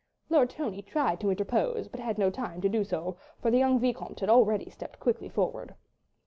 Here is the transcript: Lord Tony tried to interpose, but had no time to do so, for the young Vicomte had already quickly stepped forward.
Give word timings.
Lord 0.31 0.49
Tony 0.49 0.81
tried 0.81 1.19
to 1.19 1.29
interpose, 1.29 1.87
but 1.87 1.99
had 1.99 2.17
no 2.17 2.31
time 2.31 2.59
to 2.61 2.69
do 2.69 2.83
so, 2.83 3.17
for 3.39 3.51
the 3.51 3.59
young 3.59 3.77
Vicomte 3.77 4.21
had 4.21 4.29
already 4.31 4.65
quickly 4.99 5.27
stepped 5.29 5.35
forward. 5.35 5.75